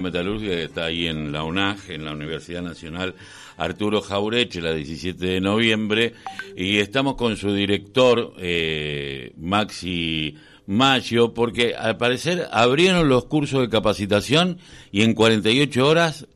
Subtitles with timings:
[0.00, 3.14] Metalurgia que está ahí en la UNAG, en la Universidad Nacional
[3.56, 6.14] Arturo Jaureche, la 17 de noviembre,
[6.56, 10.34] y estamos con su director, eh, Maxi
[10.66, 14.58] Maggio, porque al parecer abrieron los cursos de capacitación
[14.90, 16.26] y en 48 horas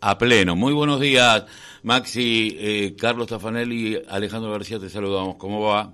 [0.00, 0.54] a pleno.
[0.54, 1.46] Muy buenos días,
[1.82, 5.34] Maxi, eh, Carlos Tafanelli, Alejandro García, te saludamos.
[5.36, 5.92] ¿Cómo va?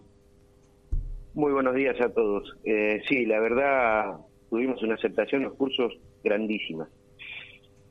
[1.32, 2.54] Muy buenos días a todos.
[2.64, 4.16] Eh, sí, la verdad,
[4.50, 5.92] tuvimos una aceptación en los cursos
[6.22, 6.86] grandísima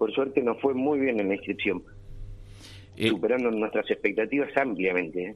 [0.06, 1.82] por suerte nos fue muy bien en la inscripción,
[2.96, 5.30] eh, superando nuestras expectativas ampliamente.
[5.30, 5.36] ¿eh?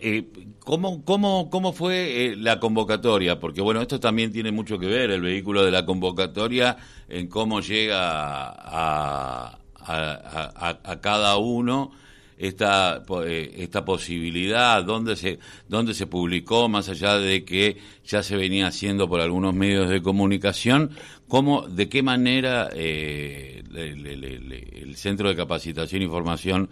[0.00, 0.24] Eh,
[0.58, 3.40] ¿cómo, cómo, ¿Cómo fue la convocatoria?
[3.40, 6.76] Porque bueno, esto también tiene mucho que ver, el vehículo de la convocatoria,
[7.08, 11.92] en cómo llega a, a cada uno
[12.38, 18.36] esta, eh, esta posibilidad, dónde se, dónde se publicó, más allá de que ya se
[18.36, 20.90] venía haciendo por algunos medios de comunicación,
[21.28, 26.68] cómo, de qué manera eh, el Centro de Capacitación y Formación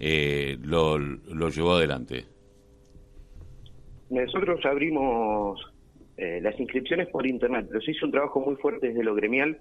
[0.00, 2.24] eh, lo, lo llevó adelante.
[4.10, 5.60] Nosotros abrimos
[6.16, 9.60] las inscripciones por internet, pero se hizo un trabajo muy fuerte desde lo gremial,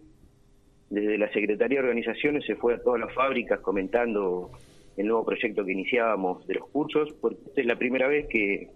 [0.89, 4.49] desde la Secretaría de Organizaciones se fue a todas las fábricas comentando
[4.97, 8.69] el nuevo proyecto que iniciábamos de los cursos, porque esta es la primera vez que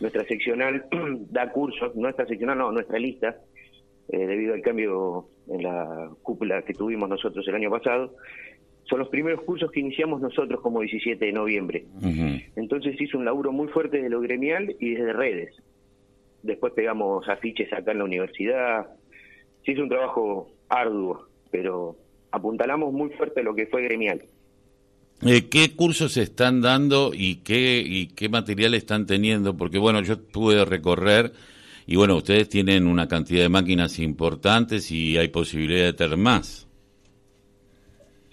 [0.00, 0.86] nuestra seccional
[1.30, 3.36] da cursos, nuestra seccional no, nuestra lista,
[4.08, 8.14] eh, debido al cambio en la cúpula que tuvimos nosotros el año pasado,
[8.84, 11.84] son los primeros cursos que iniciamos nosotros como 17 de noviembre.
[12.56, 15.54] Entonces hizo un laburo muy fuerte de lo gremial y desde redes.
[16.42, 18.86] Después pegamos afiches acá en la universidad.
[19.64, 21.96] Se hizo un trabajo arduo, pero
[22.30, 24.22] apuntalamos muy fuerte lo que fue gremial.
[25.26, 29.56] Eh, ¿Qué cursos se están dando y qué, y qué material están teniendo?
[29.56, 31.32] Porque bueno, yo pude recorrer
[31.86, 36.68] y bueno, ustedes tienen una cantidad de máquinas importantes y hay posibilidad de tener más.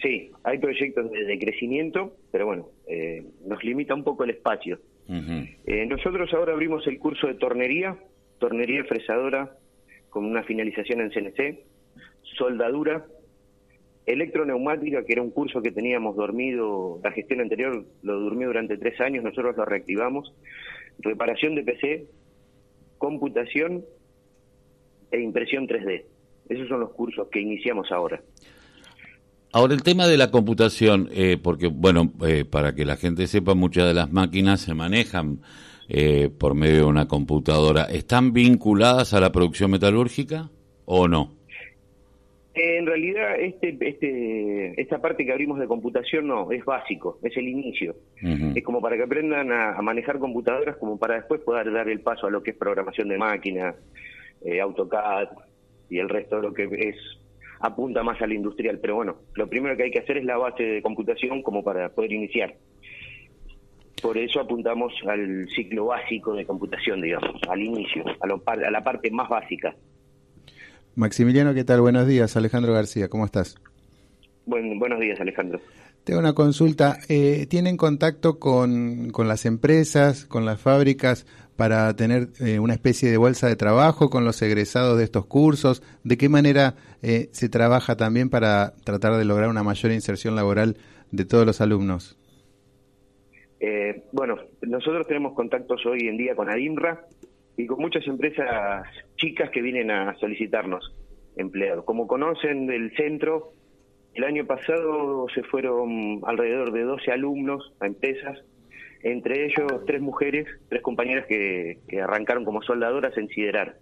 [0.02, 4.80] Sí, hay proyectos de, crecimiento, pero bueno, eh, nos limita un poco el espacio.
[5.08, 7.98] Eh, nosotros ahora abrimos el curso de tornería,
[8.40, 9.58] tornería fresadora
[10.10, 11.60] con una finalización en CNC,
[12.38, 13.06] soldadura,
[14.06, 19.00] Electroneumática, que era un curso que teníamos dormido, la gestión anterior lo durmió durante tres
[19.02, 20.32] años, nosotros lo reactivamos.
[21.00, 22.06] Reparación de PC,
[22.98, 23.84] computación
[25.12, 26.04] e impresión 3D.
[26.50, 28.22] Esos son los cursos que iniciamos ahora.
[29.52, 33.56] Ahora el tema de la computación, eh, porque bueno, eh, para que la gente sepa,
[33.56, 35.40] muchas de las máquinas se manejan
[35.88, 37.84] eh, por medio de una computadora.
[37.86, 40.50] ¿Están vinculadas a la producción metalúrgica
[40.84, 41.32] o no?
[42.58, 47.50] En realidad, este, este, esta parte que abrimos de computación no, es básico, es el
[47.50, 47.96] inicio.
[48.56, 52.28] Es como para que aprendan a, manejar computadoras, como para después poder dar el paso
[52.28, 53.76] a lo que es programación de máquinas,
[54.46, 55.28] eh, AutoCAD
[55.90, 56.96] y el resto de lo que es
[57.60, 58.80] apunta más al industrial.
[58.82, 61.90] Pero bueno, lo primero que hay que hacer es la base de computación como para
[61.90, 62.56] poder iniciar.
[64.02, 69.12] Por eso apuntamos al ciclo básico de computación, digamos, al inicio, a, a la parte
[69.12, 69.76] más básica.
[70.96, 71.82] Maximiliano, ¿qué tal?
[71.82, 72.38] Buenos días.
[72.38, 73.58] Alejandro García, ¿cómo estás?
[74.46, 75.60] buenos días, Alejandro.
[76.06, 77.00] Tengo una consulta.
[77.10, 81.26] Eh, ¿Tienen contacto con, las empresas, con las fábricas,
[81.58, 85.84] para tener eh, una especie de bolsa de trabajo con los egresados de estos cursos?
[86.04, 90.78] ¿De qué manera eh, se trabaja también para tratar de lograr una mayor inserción laboral
[91.12, 92.18] de todos los alumnos?
[94.12, 97.08] bueno, nosotros tenemos contactos hoy en día con ADIMRA,
[97.58, 100.94] y con muchas empresas chicas que vienen a solicitarnos
[101.38, 101.86] empleados.
[101.86, 103.54] Como conocen del centro,
[104.14, 108.40] el año pasado se fueron alrededor de 12 alumnos a empresas,
[109.04, 113.78] entre ellos tres mujeres, tres compañeras que, arrancaron como soldadoras en Siderar.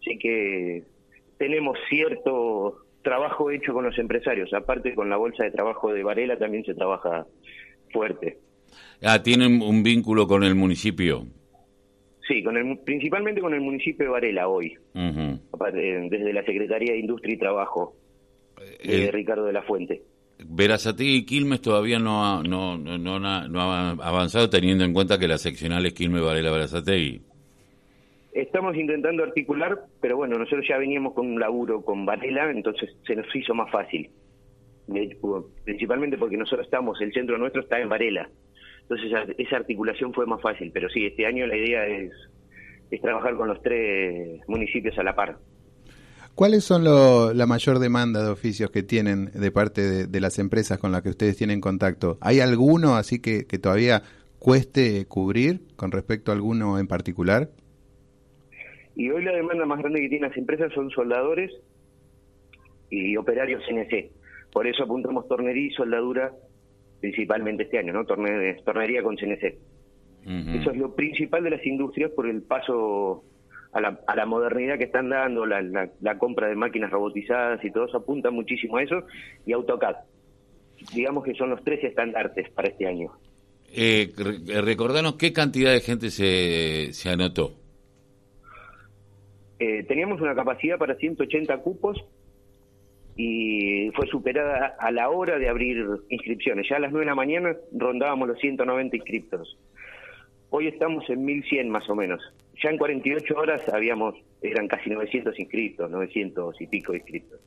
[0.00, 0.84] Así que
[1.38, 6.38] tenemos cierto trabajo hecho con los empresarios, aparte con la bolsa de trabajo de Varela
[6.38, 7.26] también se trabaja
[7.92, 8.38] fuerte.
[9.02, 11.26] Ah, ¿tienen un vínculo con el municipio?
[12.26, 17.34] Sí, con el, principalmente con el municipio de Varela hoy, desde la Secretaría de Industria
[17.34, 17.94] y Trabajo
[18.84, 20.02] de eh, Ricardo de la Fuente.
[20.44, 25.28] Verazati y Quilmes todavía no ha, no, no, no, ha avanzado teniendo en cuenta que
[25.28, 26.50] la seccional es Quilmes, Varela,
[26.96, 27.20] y
[28.32, 33.14] Estamos intentando articular, pero bueno, nosotros ya veníamos con un laburo con Varela, entonces se
[33.14, 34.10] nos hizo más fácil.
[35.64, 38.28] Principalmente porque nosotros estamos, el centro nuestro está en Varela.
[38.92, 42.12] Entonces esa, articulación fue más fácil, pero sí, este año la idea es,
[42.90, 45.38] es trabajar con los tres municipios a la par.
[46.34, 50.92] ¿Cuáles son la mayor demanda de oficios que tienen de parte de, las empresas con
[50.92, 52.18] las que ustedes tienen contacto?
[52.20, 54.02] ¿Hay alguno así que, que todavía
[54.38, 57.48] cueste cubrir con respecto a alguno en particular?
[58.94, 61.50] Y hoy la demanda más grande que tienen las empresas son soldadores
[62.90, 64.10] y operarios CNC.
[64.52, 66.32] Por eso apuntamos tornería y soldadura
[67.02, 68.04] principalmente este año, ¿no?
[68.06, 69.58] tornería con CNC.
[70.24, 73.24] Eso es lo principal de las industrias por el paso
[73.72, 77.72] a la, a la modernidad que están dando, la, la, compra de máquinas robotizadas y
[77.72, 79.02] todo eso apunta muchísimo a eso,
[79.44, 79.96] y AutoCAD.
[80.94, 83.10] Digamos que son los tres estandartes para este año.
[83.74, 84.12] Eh,
[84.62, 87.54] recordanos qué cantidad de gente se, se anotó.
[89.58, 92.04] Eh, teníamos una capacidad para 180 cupos
[93.16, 96.66] y fue superada a la hora de abrir inscripciones.
[96.68, 99.58] Ya a las 9 de la mañana rondábamos los 190 inscriptos.
[100.50, 102.20] Hoy estamos en 1100 más o menos.
[102.62, 107.40] Ya en 48 horas habíamos, eran casi 900 inscritos, 900 y pico inscritos.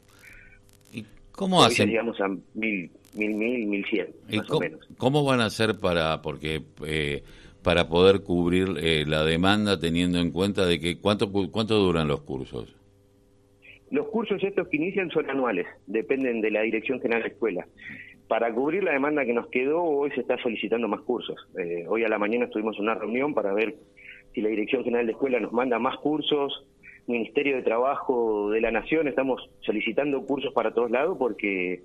[0.93, 1.89] ¿Y cómo hacen?
[1.89, 4.87] llegamos a 1000, 1000, 1100 más o menos.
[4.97, 7.23] ¿Cómo van a hacer para, porque eh,
[7.61, 12.21] para poder cubrir eh, la demanda teniendo en cuenta de que cuánto, cuánto duran los
[12.21, 12.75] cursos?
[13.95, 17.65] Los cursos estos que inician son anuales, dependen de la Dirección General de Escuela.
[18.27, 21.37] Para cubrir la demanda que nos quedó, hoy se está solicitando más cursos.
[21.57, 23.77] Eh, hoy a la mañana estuvimos en una reunión para ver
[24.33, 26.67] si la Dirección General de Escuela nos manda más cursos,
[27.07, 31.83] Ministerio de Trabajo de la Nación, estamos solicitando cursos para todos lados porque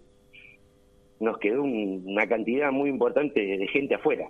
[1.20, 4.28] nos quedó una cantidad muy importante de gente afuera.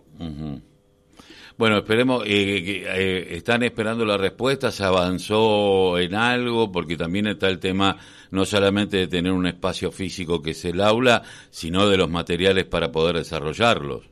[1.61, 7.51] Bueno, esperemos, eh, eh, están esperando la respuesta, se avanzó en algo, porque también está
[7.51, 7.99] el tema
[8.31, 12.65] no solamente de tener un espacio físico que es el aula, sino de los materiales
[12.65, 14.10] para poder desarrollarlos.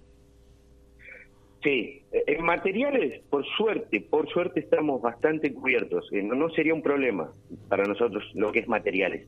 [1.63, 6.09] Sí, en materiales, por suerte, por suerte estamos bastante cubiertos.
[6.13, 7.33] Eh, no, sería un problema
[7.69, 9.27] para nosotros lo que es materiales.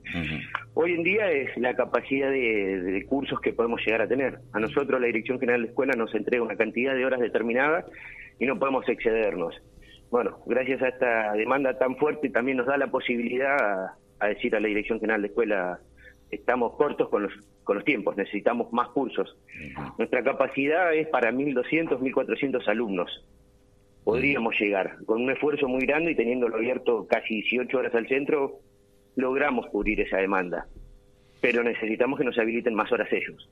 [0.75, 4.38] Hoy en día es la capacidad de, cursos que podemos llegar a tener.
[4.53, 7.85] A nosotros la Dirección General de Escuela nos entrega una cantidad de horas determinadas
[8.38, 9.61] y no podemos excedernos.
[10.11, 13.56] Bueno, gracias a esta demanda tan fuerte también nos da la posibilidad
[14.21, 15.81] a decir a la Dirección General de Escuela
[16.31, 17.32] estamos cortos con los,
[17.70, 19.37] con los tiempos, necesitamos más cursos.
[19.96, 23.25] Nuestra capacidad es para 1.200, 1.400 alumnos.
[24.02, 28.58] Podríamos llegar, con un esfuerzo muy grande y teniéndolo abierto casi 18 horas al centro,
[29.14, 30.67] logramos cubrir esa demanda.
[31.40, 33.49] Pero necesitamos que nos habiliten más horas ellos.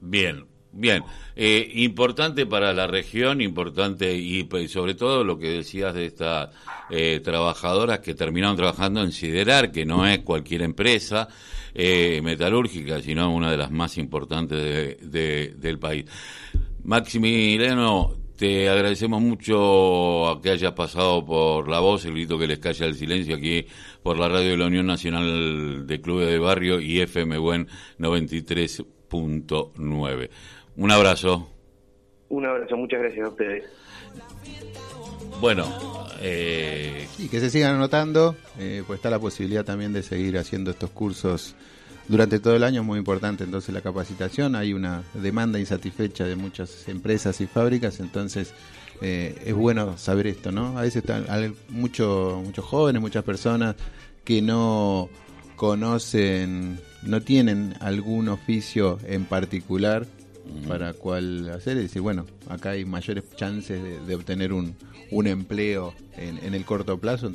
[0.00, 0.44] Bien,
[0.78, 1.02] Bien,
[1.34, 6.50] eh, importante para la región, importante y, pues, sobre todo lo que decías de estas
[6.90, 11.28] eh, trabajadoras que terminaron trabajando en Siderar, que no es cualquier empresa
[11.74, 16.04] eh, metalúrgica, sino una de las más importantes del país.
[16.84, 22.84] Maximiliano, te agradecemos mucho que hayas pasado por la voz, el grito que les calla
[22.84, 23.64] el silencio aquí
[24.02, 27.66] por la radio de la Unión Nacional de Clubes de Barrio y FM Buen
[27.98, 30.28] 93.9.
[30.76, 31.50] Un abrazo.
[32.28, 33.64] Un abrazo, muchas gracias a ustedes.
[35.40, 35.66] Bueno,
[36.20, 37.06] eh...
[37.18, 40.90] y que se sigan anotando, eh, pues está la posibilidad también de seguir haciendo estos
[40.90, 41.54] cursos
[42.08, 46.88] durante todo el año, muy importante entonces la capacitación, hay una demanda insatisfecha de muchas
[46.88, 48.54] empresas y fábricas, entonces
[49.02, 50.78] eh, es bueno saber esto, ¿no?
[50.78, 53.74] A veces están hay mucho, muchos jóvenes, muchas personas
[54.24, 55.08] que no
[55.56, 60.06] conocen, no tienen algún oficio en particular
[60.68, 64.74] para cuál hacer y decir, bueno, acá hay mayores chances de, obtener un,
[65.10, 67.34] un empleo en, en el corto plazo, entonces